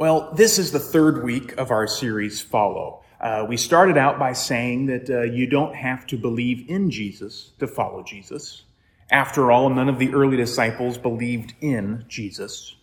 [0.00, 3.02] Well, this is the third week of our series, Follow.
[3.20, 7.52] Uh, we started out by saying that uh, you don't have to believe in Jesus
[7.58, 8.62] to follow Jesus.
[9.10, 12.76] After all, none of the early disciples believed in Jesus.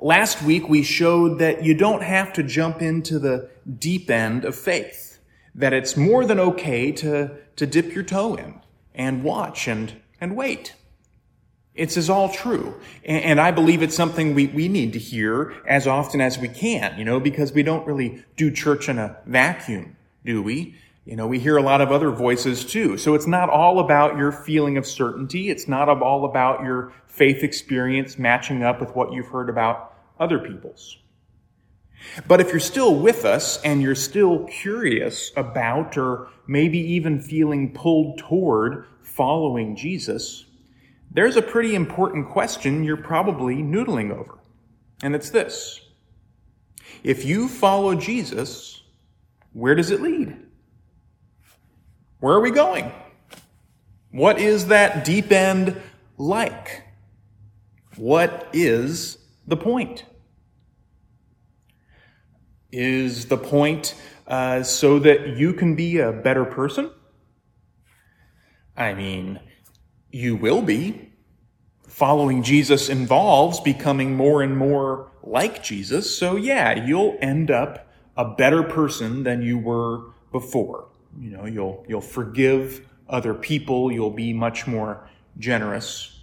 [0.00, 3.48] Last week, we showed that you don't have to jump into the
[3.78, 5.20] deep end of faith,
[5.54, 8.60] that it's more than okay to, to dip your toe in
[8.96, 10.74] and watch and, and wait.
[11.78, 12.74] It's is all true.
[13.04, 16.98] And, I believe it's something we, we need to hear as often as we can,
[16.98, 20.74] you know, because we don't really do church in a vacuum, do we?
[21.04, 22.98] You know, we hear a lot of other voices too.
[22.98, 25.50] So it's not all about your feeling of certainty.
[25.50, 30.38] It's not all about your faith experience matching up with what you've heard about other
[30.40, 30.98] people's.
[32.26, 37.72] But if you're still with us and you're still curious about or maybe even feeling
[37.72, 40.44] pulled toward following Jesus,
[41.18, 44.38] there's a pretty important question you're probably noodling over.
[45.02, 45.80] And it's this.
[47.02, 48.84] If you follow Jesus,
[49.52, 50.36] where does it lead?
[52.20, 52.92] Where are we going?
[54.12, 55.82] What is that deep end
[56.18, 56.84] like?
[57.96, 60.04] What is the point?
[62.70, 63.96] Is the point
[64.28, 66.92] uh, so that you can be a better person?
[68.76, 69.40] I mean,
[70.12, 71.07] you will be.
[71.88, 76.16] Following Jesus involves becoming more and more like Jesus.
[76.16, 80.88] So yeah, you'll end up a better person than you were before.
[81.18, 83.90] You know, you'll, you'll forgive other people.
[83.90, 85.08] You'll be much more
[85.38, 86.14] generous.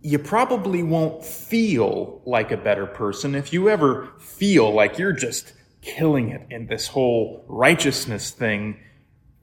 [0.00, 5.52] You probably won't feel like a better person if you ever feel like you're just
[5.82, 8.78] killing it in this whole righteousness thing.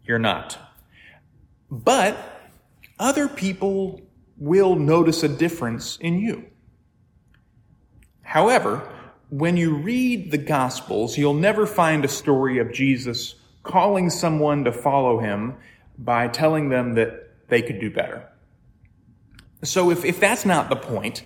[0.03, 0.57] You're not.
[1.69, 2.17] But
[2.97, 4.01] other people
[4.37, 6.45] will notice a difference in you.
[8.21, 8.91] However,
[9.29, 14.71] when you read the Gospels, you'll never find a story of Jesus calling someone to
[14.71, 15.55] follow him
[15.97, 18.29] by telling them that they could do better.
[19.63, 21.23] So if, if that's not the point,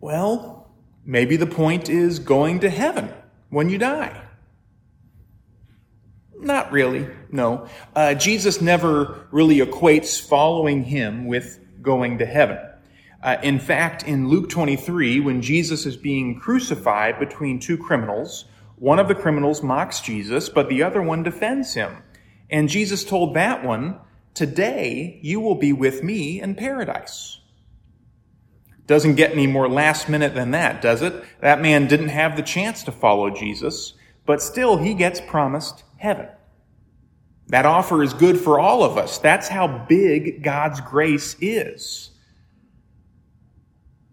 [0.00, 0.70] well,
[1.04, 3.12] maybe the point is going to heaven
[3.48, 4.22] when you die.
[6.38, 7.66] Not really, no.
[7.94, 12.58] Uh, Jesus never really equates following him with going to heaven.
[13.22, 18.98] Uh, in fact, in Luke 23, when Jesus is being crucified between two criminals, one
[18.98, 22.02] of the criminals mocks Jesus, but the other one defends him.
[22.50, 23.98] And Jesus told that one,
[24.34, 27.38] Today you will be with me in paradise.
[28.86, 31.24] Doesn't get any more last minute than that, does it?
[31.40, 33.94] That man didn't have the chance to follow Jesus,
[34.26, 36.28] but still he gets promised heaven.
[37.48, 39.18] That offer is good for all of us.
[39.18, 42.10] That's how big God's grace is.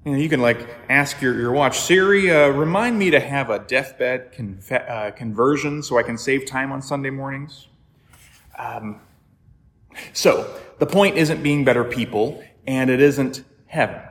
[0.06, 3.50] You know, you can like ask your, your watch, Siri, uh, remind me to have
[3.50, 7.68] a deathbed conf- uh, conversion so I can save time on Sunday mornings.
[8.58, 9.00] Um,
[10.12, 14.02] so, the point isn't being better people, and it isn't heaven.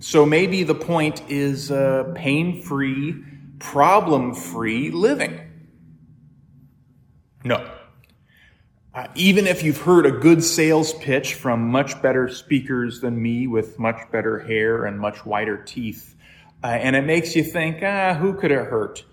[0.00, 3.14] So maybe the point is uh, pain free,
[3.58, 5.40] problem free living.
[7.42, 7.73] No.
[8.94, 13.48] Uh, even if you've heard a good sales pitch from much better speakers than me
[13.48, 16.14] with much better hair and much whiter teeth,
[16.62, 19.04] uh, and it makes you think, ah, who could it hurt?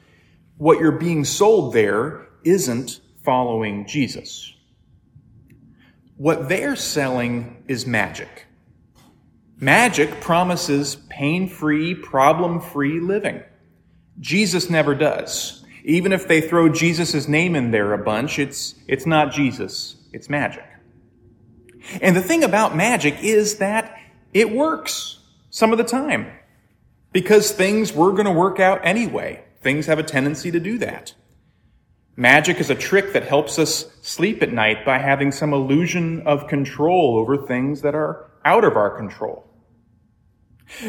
[0.58, 4.54] What you're being sold there isn't following Jesus.
[6.16, 8.46] What they're selling is magic.
[9.58, 13.42] Magic promises pain free, problem free living.
[14.20, 15.61] Jesus never does.
[15.84, 20.30] Even if they throw Jesus' name in there a bunch, it's, it's not Jesus, it's
[20.30, 20.66] magic.
[22.02, 23.98] And the thing about magic is that
[24.34, 26.32] it works some of the time
[27.12, 29.44] because things were going to work out anyway.
[29.62, 31.14] Things have a tendency to do that.
[32.16, 36.48] Magic is a trick that helps us sleep at night by having some illusion of
[36.48, 39.48] control over things that are out of our control.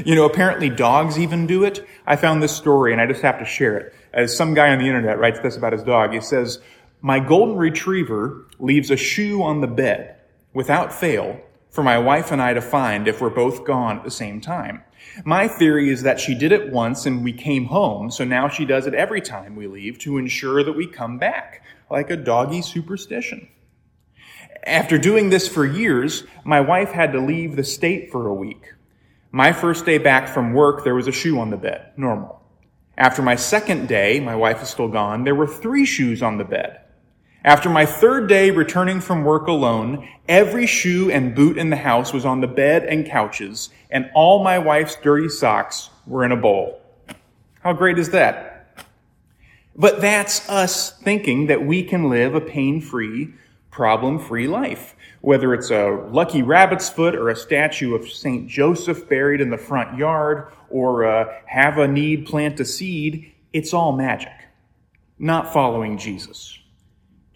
[0.04, 1.86] You know, apparently dogs even do it.
[2.06, 3.94] I found this story and I just have to share it.
[4.12, 6.61] As some guy on the internet writes this about his dog, he says,
[7.00, 10.17] My golden retriever leaves a shoe on the bed
[10.53, 14.11] without fail for my wife and I to find if we're both gone at the
[14.11, 14.82] same time.
[15.25, 18.67] My theory is that she did it once and we came home, so now she
[18.67, 22.61] does it every time we leave to ensure that we come back, like a doggy
[22.61, 23.49] superstition.
[24.65, 28.75] After doing this for years, my wife had to leave the state for a week.
[29.32, 32.42] My first day back from work, there was a shoe on the bed, normal.
[32.97, 36.44] After my second day, my wife is still gone, there were three shoes on the
[36.44, 36.81] bed.
[37.44, 42.12] After my third day returning from work alone, every shoe and boot in the house
[42.12, 46.37] was on the bed and couches, and all my wife's dirty socks were in a
[46.37, 46.81] bowl.
[47.61, 48.77] How great is that?
[49.75, 53.33] But that's us thinking that we can live a pain-free,
[53.71, 54.94] problem-free life.
[55.23, 58.47] Whether it's a lucky rabbit's foot or a statue of St.
[58.49, 63.72] Joseph buried in the front yard or uh, have a need, plant a seed, it's
[63.72, 64.32] all magic.
[65.19, 66.58] Not following Jesus.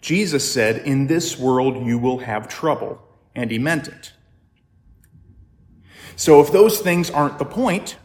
[0.01, 3.01] Jesus said, in this world you will have trouble.
[3.35, 4.13] And he meant it.
[6.15, 7.97] So if those things aren't the point,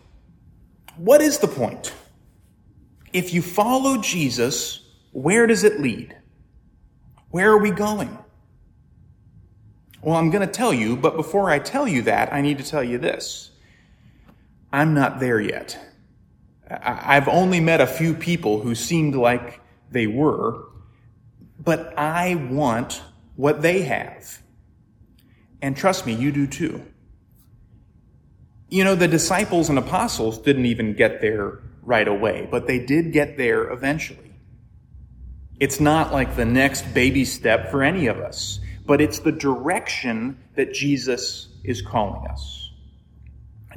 [0.96, 1.94] what is the point?
[3.12, 4.80] If you follow Jesus,
[5.12, 6.16] where does it lead?
[7.30, 8.18] Where are we going?
[10.02, 12.64] Well, I'm going to tell you, but before I tell you that, I need to
[12.64, 13.51] tell you this.
[14.72, 15.78] I'm not there yet.
[16.70, 19.60] I've only met a few people who seemed like
[19.90, 20.64] they were,
[21.58, 23.02] but I want
[23.36, 24.42] what they have.
[25.60, 26.82] And trust me, you do too.
[28.68, 33.12] You know, the disciples and apostles didn't even get there right away, but they did
[33.12, 34.32] get there eventually.
[35.60, 40.42] It's not like the next baby step for any of us, but it's the direction
[40.56, 42.61] that Jesus is calling us.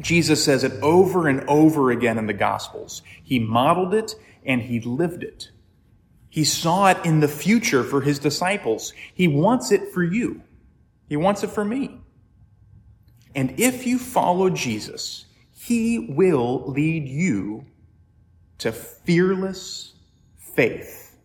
[0.01, 3.01] Jesus says it over and over again in the Gospels.
[3.24, 4.15] He modeled it
[4.45, 5.51] and he lived it.
[6.30, 8.94] He saw it in the future for his disciples.
[9.13, 10.42] He wants it for you.
[11.07, 12.01] He wants it for me.
[13.33, 17.65] And if you follow Jesus, he will lead you
[18.59, 19.94] to fearless
[20.38, 21.18] faith.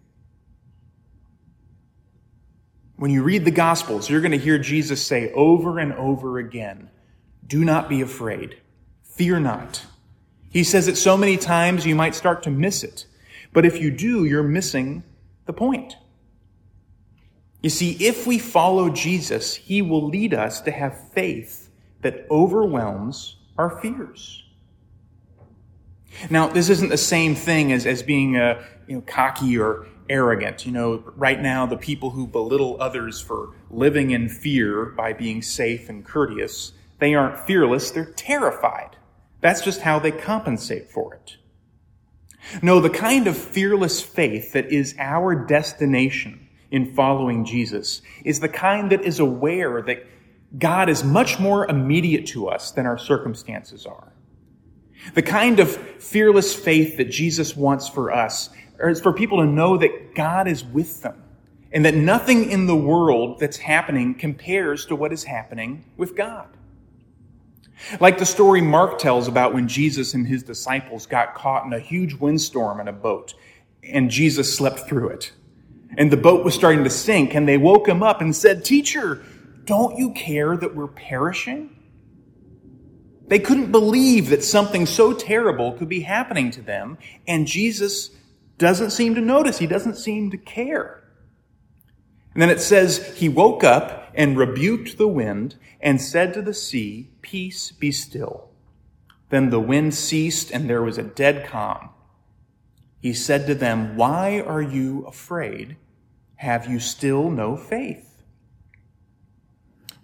[2.96, 6.90] When you read the Gospels, you're going to hear Jesus say over and over again,
[7.50, 8.58] Do not be afraid.
[9.02, 9.84] Fear not.
[10.50, 13.06] He says it so many times you might start to miss it.
[13.52, 15.02] But if you do, you're missing
[15.46, 15.96] the point.
[17.60, 21.70] You see, if we follow Jesus, he will lead us to have faith
[22.02, 24.44] that overwhelms our fears.
[26.30, 30.64] Now, this isn't the same thing as, as being uh, you know, cocky or arrogant.
[30.64, 35.42] You know, right now, the people who belittle others for living in fear by being
[35.42, 38.96] safe and courteous, they aren't fearless, they're terrified.
[39.40, 41.36] That's just how they compensate for it.
[42.62, 48.48] No, the kind of fearless faith that is our destination in following Jesus is the
[48.48, 50.06] kind that is aware that
[50.58, 54.12] God is much more immediate to us than our circumstances are.
[55.14, 59.76] The kind of fearless faith that Jesus wants for us is for people to know
[59.78, 61.22] that God is with them
[61.72, 66.48] and that nothing in the world that's happening compares to what is happening with God.
[68.00, 71.80] Like the story Mark tells about when Jesus and his disciples got caught in a
[71.80, 73.34] huge windstorm in a boat
[73.82, 75.32] and Jesus slept through it.
[75.96, 79.22] And the boat was starting to sink and they woke him up and said, Teacher,
[79.64, 81.76] don't you care that we're perishing?
[83.26, 86.98] They couldn't believe that something so terrible could be happening to them,
[87.28, 88.10] and Jesus
[88.58, 89.58] doesn't seem to notice.
[89.58, 91.04] He doesn't seem to care.
[92.34, 96.54] And then it says, He woke up and rebuked the wind and said to the
[96.54, 98.48] sea, Peace, be still.
[99.30, 101.90] Then the wind ceased and there was a dead calm.
[103.00, 105.76] He said to them, Why are you afraid?
[106.36, 108.22] Have you still no faith?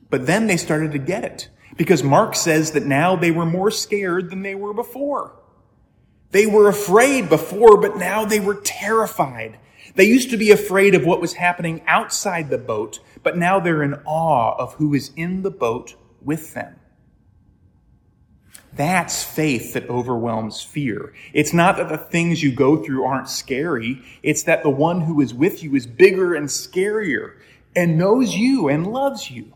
[0.08, 3.70] But then they started to get it because Mark says that now they were more
[3.70, 5.34] scared than they were before.
[6.30, 9.58] They were afraid before, but now they were terrified.
[9.94, 13.82] They used to be afraid of what was happening outside the boat, but now they're
[13.82, 16.76] in awe of who is in the boat with them.
[18.72, 21.14] That's faith that overwhelms fear.
[21.32, 24.02] It's not that the things you go through aren't scary.
[24.22, 27.36] It's that the one who is with you is bigger and scarier
[27.74, 29.55] and knows you and loves you.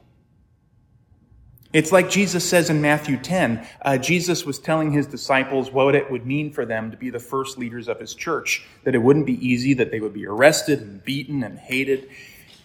[1.73, 3.65] It's like Jesus says in Matthew 10.
[3.83, 7.21] Uh, Jesus was telling his disciples what it would mean for them to be the
[7.21, 10.81] first leaders of his church, that it wouldn't be easy, that they would be arrested
[10.81, 12.09] and beaten and hated.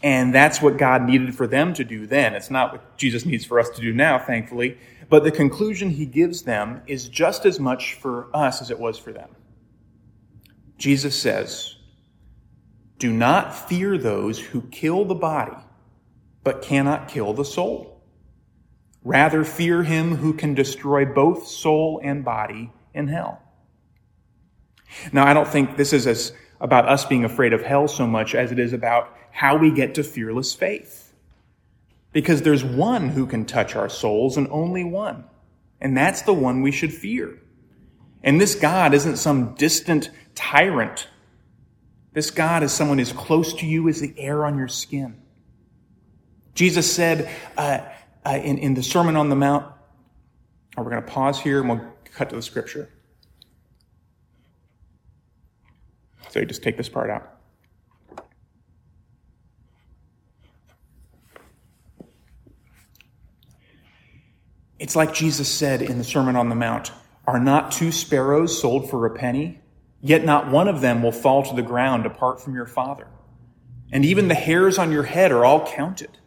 [0.01, 2.33] And that's what God needed for them to do then.
[2.33, 4.77] It's not what Jesus needs for us to do now, thankfully.
[5.07, 8.97] But the conclusion he gives them is just as much for us as it was
[8.97, 9.29] for them.
[10.77, 11.75] Jesus says,
[12.97, 15.57] Do not fear those who kill the body,
[16.43, 17.94] but cannot kill the soul.
[19.05, 23.39] Rather, fear him who can destroy both soul and body in hell.
[25.13, 28.33] Now, I don't think this is as about us being afraid of hell so much
[28.33, 31.13] as it is about how we get to fearless faith.
[32.13, 35.25] Because there's one who can touch our souls and only one.
[35.79, 37.37] And that's the one we should fear.
[38.23, 41.07] And this God isn't some distant tyrant.
[42.13, 45.21] This God is someone as close to you as the air on your skin.
[46.55, 47.81] Jesus said, uh,
[48.25, 49.71] uh, in, in the Sermon on the Mount.
[50.77, 52.89] We're going to pause here and we'll cut to the scripture.
[56.29, 57.31] So you just take this part out.
[64.77, 66.91] It's like Jesus said in the Sermon on the Mount
[67.25, 69.61] Are not two sparrows sold for a penny?
[70.01, 73.07] Yet not one of them will fall to the ground apart from your Father.
[73.91, 76.17] And even the hairs on your head are all counted.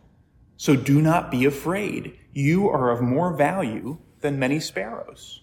[0.58, 2.18] So do not be afraid.
[2.32, 5.40] You are of more value than many sparrows.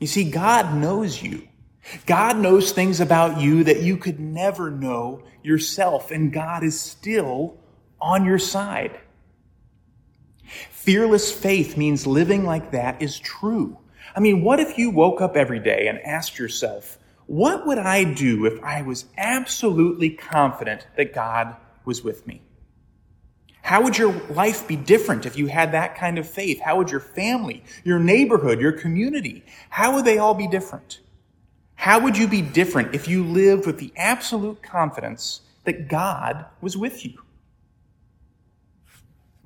[0.00, 1.48] You see, God knows you.
[2.04, 7.58] God knows things about you that you could never know yourself, and God is still
[8.00, 8.98] on your side.
[10.70, 13.78] Fearless faith means living like that is true.
[14.16, 18.02] I mean, what if you woke up every day and asked yourself, what would I
[18.02, 22.42] do if I was absolutely confident that God was with me?
[23.66, 26.60] How would your life be different if you had that kind of faith?
[26.60, 31.00] How would your family, your neighborhood, your community, how would they all be different?
[31.74, 36.76] How would you be different if you lived with the absolute confidence that God was
[36.76, 37.20] with you?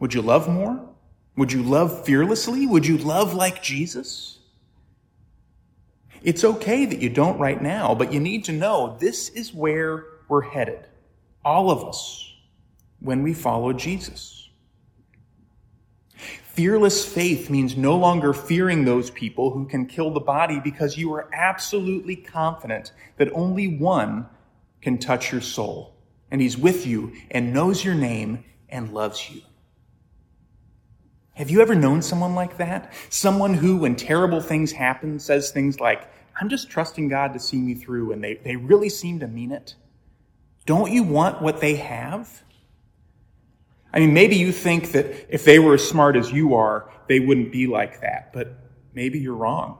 [0.00, 0.87] Would you love more?
[1.39, 2.67] Would you love fearlessly?
[2.67, 4.41] Would you love like Jesus?
[6.23, 10.05] It's okay that you don't right now, but you need to know this is where
[10.29, 10.85] we're headed.
[11.43, 12.30] All of us
[13.00, 14.49] when we follow Jesus.
[16.14, 21.12] Fearless faith means no longer fearing those people who can kill the body because you
[21.14, 24.28] are absolutely confident that only one
[24.83, 25.95] can touch your soul.
[26.30, 29.42] And he's with you and knows your name and loves you.
[31.35, 32.92] Have you ever known someone like that?
[33.09, 36.07] Someone who, when terrible things happen, says things like,
[36.38, 39.52] I'm just trusting God to see me through, and they, they really seem to mean
[39.52, 39.75] it?
[40.66, 42.42] Don't you want what they have?
[43.93, 47.21] I mean, maybe you think that if they were as smart as you are, they
[47.21, 48.55] wouldn't be like that, but
[48.95, 49.79] maybe you're wrong.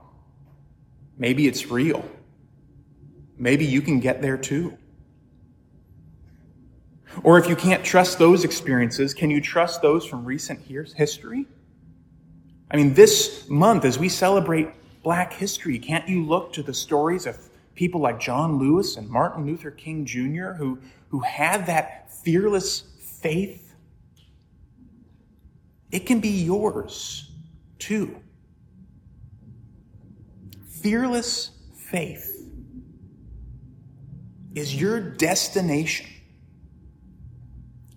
[1.17, 2.03] Maybe it's real.
[3.37, 4.77] Maybe you can get there too.
[7.23, 11.45] Or if you can't trust those experiences, can you trust those from recent history?
[12.69, 14.69] I mean, this month, as we celebrate
[15.03, 17.37] Black history, can't you look to the stories of
[17.75, 23.60] people like John Lewis and Martin Luther King Jr., who, who had that fearless faith
[25.91, 27.31] it can be yours
[27.79, 28.15] too.
[30.67, 32.47] Fearless faith
[34.55, 36.07] is your destination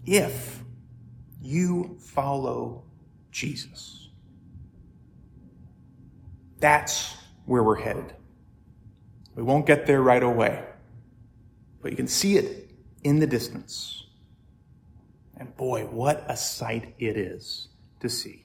[0.04, 0.62] if
[1.40, 2.84] you follow
[3.30, 4.08] Jesus.
[6.58, 8.14] That's where we're headed.
[9.34, 10.64] We won't get there right away,
[11.82, 12.70] but you can see it
[13.02, 14.06] in the distance.
[15.36, 17.68] And boy, what a sight it is
[18.04, 18.43] to see.